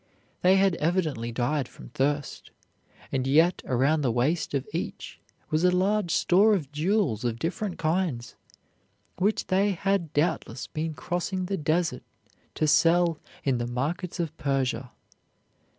They 0.41 0.55
had 0.57 0.73
evidently 0.77 1.31
died 1.31 1.67
from 1.67 1.89
thirst, 1.89 2.49
and 3.11 3.27
yet 3.27 3.61
around 3.65 4.01
the 4.01 4.09
waist 4.11 4.55
of 4.55 4.67
each 4.73 5.19
was 5.51 5.63
a 5.63 5.69
large 5.69 6.09
store 6.09 6.55
of 6.55 6.71
jewels 6.71 7.23
of 7.23 7.37
different 7.37 7.77
kinds, 7.77 8.35
which 9.19 9.45
they 9.45 9.73
had 9.73 10.11
doubtless 10.11 10.65
been 10.65 10.95
crossing 10.95 11.45
the 11.45 11.55
desert 11.57 12.01
to 12.55 12.65
sell 12.67 13.19
in 13.43 13.59
the 13.59 13.67
markets 13.67 14.19
of 14.19 14.35
Persia. 14.37 14.89